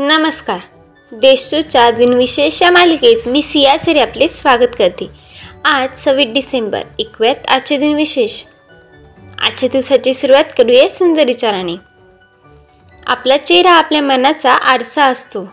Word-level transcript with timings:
नमस्कार. 0.00 0.58
देशूच्या 1.12 1.90
दिनविशेष 1.90 2.62
या 2.62 2.70
मालिकेत 2.70 3.28
मी 3.28 3.42
सिया 3.42 4.02
आपले 4.02 4.28
स्वागत 4.28 4.76
करते. 4.78 5.08
आज 5.64 5.98
सव्वीस 5.98 6.26
डिसेंबर 6.26 6.80
एकव्यात 6.98 7.34
आजचे 7.48 7.76
दिनविशेष 7.76 8.42
आजच्या 9.38 9.68
दिवसाची 9.72 10.14
सुरुवात 10.14 10.44
करूया 10.58 10.88
सुंदर 10.88 11.24
विचाराने. 11.24 11.72
आपला 13.06 13.36
चेहरा 13.36 13.70
आपल्या 13.70 14.02
मनाचा 14.02 14.52
आरसा 14.52 15.04
असतो. 15.04 15.48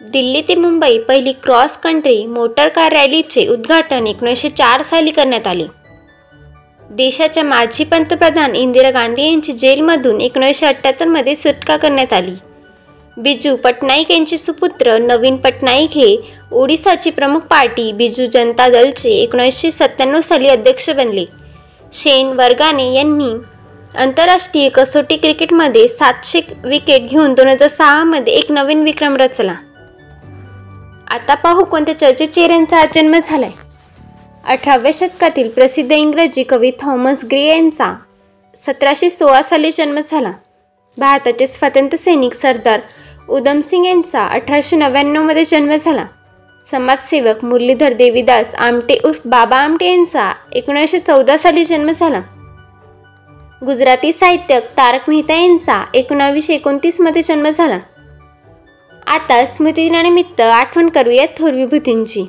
दिल्ली 0.00 0.40
ते 0.40 0.54
मुंबई 0.54 0.98
पहिली 0.98 1.32
क्रॉस 1.32 1.76
कंट्री 1.76 2.26
मोटर 2.26 2.68
कार 2.68 2.92
रॅलीचे 2.92 3.46
उद्घाटन 3.46 4.06
एकोणीसशे 4.06 4.50
चार 4.50 4.82
साली 4.82 5.10
करण्यात 5.10 5.46
आले. 5.46 5.66
देशाच्या 6.90 7.44
माजी 7.44 7.84
पंतप्रधान 7.84 8.56
इंदिरा 8.56 8.90
गांधी 8.90 9.22
यांची 9.22 9.52
जेलमधून 9.52 10.20
एकोणीसशे 10.20 10.66
अठ्ठ्याहत्तरमध्ये 10.66 11.36
सुटका 11.36 11.76
करण्यात 11.76 12.12
आली. 12.12 12.34
बिजू 13.16 13.54
पटनाईक 13.56 14.10
यांचे 14.10 14.36
सुपुत्र 14.38 14.96
नवीन 14.98 15.36
पटनाईक 15.36 15.90
हे 15.90 16.16
ओडिसाची 16.52 17.10
प्रमुख 17.10 17.40
पार्टी 17.40 17.90
बिजू 17.92 18.24
जनता 18.26 18.68
दलचे 18.68 19.10
एकोणीसशे 19.10 19.70
सत्त्याण्णव 19.70 20.20
साली 20.20 20.48
अध्यक्ष 20.48 20.88
बनले. 20.90 21.24
शेन 21.92 22.32
वर्गाने 22.32 22.92
यांनी 22.94 23.32
आंतरराष्ट्रीय 23.94 24.68
कसोटी 24.68 25.16
क्रिकेटमध्ये 25.16 25.86
सातशे 25.88 26.40
विकेट 26.64 27.08
घेऊन 27.10 27.34
दोन 27.34 27.48
हजार 27.48 27.68
सहामध्ये 27.68 28.32
एक 28.32 28.50
नवीन 28.52 28.82
विक्रम 28.82 29.16
रचला. 29.16 29.54
आता 31.10 31.34
पाहू 31.34 31.64
कोणत्या 31.64 31.98
चर्चेत 31.98 32.28
चेहऱ्यांचा 32.28 32.78
आज 32.78 32.94
जन्म 32.94 33.16
झालाय. 33.24 33.50
अठराव्या 34.44 34.90
शतकातील 34.94 35.48
प्रसिद्ध 35.48 35.92
इंग्रजी 35.92 36.42
कवी 36.42 36.70
थॉमस 36.80 37.24
ग्रे 37.24 37.42
यांचा 37.42 37.94
सतराशे 38.56 39.10
सोळा 39.10 39.42
साली 39.42 39.70
जन्म 39.70 40.00
झाला. 40.08 40.32
भारताचे 40.98 41.46
स्वातंत्र्य 41.46 41.96
सैनिक 41.96 42.34
सरदार 42.34 42.80
उधमसिंग 43.28 43.86
यांचा 43.86 44.26
अठराशे 44.26 44.76
नव्याण्णवमध्ये 44.76 45.44
जन्म 45.44 45.74
झाला. 45.74 46.06
समाजसेवक 46.70 47.44
मुरलीधर 47.44 47.92
देवीदास 47.92 48.54
आमटे 48.54 48.98
उर्फ 49.04 49.20
बाबा 49.24 49.56
आमटे 49.56 49.86
यांचा 49.86 50.32
एकोणीसशे 50.52 50.98
चौदा 50.98 51.36
साली 51.36 51.64
जन्म 51.64 51.90
झाला. 51.90 52.20
गुजराती 53.66 54.12
साहित्यक 54.12 54.64
तारक 54.76 55.00
मेहता 55.08 55.34
यांचा 55.34 55.84
एकोणावीसशे 55.94 56.54
एकोणतीसमध्ये 56.54 57.22
जन्म 57.22 57.48
झाला. 57.48 57.78
आता 59.06 59.46
स्मृतिदिनानिमित्त 59.46 60.40
आठवण 60.40 60.88
करूया 60.88 61.26
थोर 61.38 61.52
विभूतींची. 61.52 62.24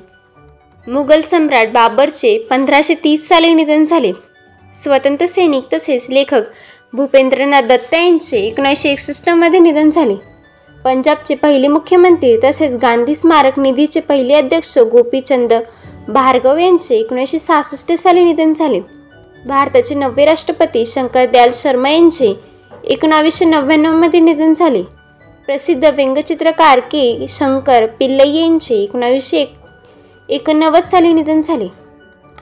मुघल 0.87 1.21
सम्राट 1.21 1.67
बाबरचे 1.67 2.37
पंधराशे 2.49 2.93
तीस 3.03 3.27
साली 3.27 3.53
निधन 3.53 3.83
झाले. 3.83 4.11
स्वतंत्र 4.75 5.25
सैनिक 5.25 5.63
तसेच 5.73 6.07
लेखक 6.09 6.41
भूपेंद्रनाथ 6.93 7.61
दत्त 7.61 7.93
यांचे 7.93 8.37
एकोणीसशे 8.37 8.89
एकसष्टमध्ये 8.89 9.59
निधन 9.59 9.89
झाले. 9.89 10.34
पंजाबचे 10.85 11.35
पहिले 11.35 11.67
मुख्यमंत्री 11.67 12.37
तसेच 12.43 12.75
गांधी 12.75 13.15
स्मारक 13.15 13.59
निधीचे 13.59 13.99
पहिले 13.99 14.33
अध्यक्ष 14.33 14.77
गोपीचंद 14.77 15.53
भार्गव 16.07 16.57
यांचे 16.57 16.95
एकोणीसशे 16.95 17.39
सहासष्ट 17.39 17.91
साली 17.91 18.23
निधन 18.23 18.53
झाले. 18.53 18.79
भारताचे 19.45 19.95
नववे 19.95 20.25
राष्ट्रपती 20.25 20.85
शंकर 20.85 21.25
दयाल 21.25 21.49
शर्मा 21.53 21.89
यांचे 21.89 22.33
एकोणावीसशे 22.83 23.45
नव्याण्णवमध्ये 23.45 24.19
निधन 24.19 24.53
झाले. 24.53 24.83
प्रसिद्ध 25.45 25.85
व्यंगचित्रकार 25.85 26.79
के. 26.79 27.25
शंकर 27.27 27.85
पिल्लई 27.85 28.41
यांचे 28.41 28.75
एकोणावीसशे 28.75 29.37
एक 29.37 29.53
एकोणनव्वद 30.29 30.83
साली 30.83 31.13
निधन 31.13 31.41
झाले. 31.41 31.67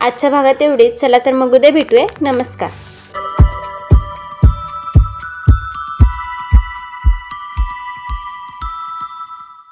आजच्या 0.02 0.30
भागात 0.30 0.62
एवढेच. 0.62 1.00
चला 1.00 1.18
तर 1.26 1.32
मग 1.32 1.54
उद्या 1.54 1.72
भेटूया. 1.72 2.06
नमस्कार. 2.22 2.70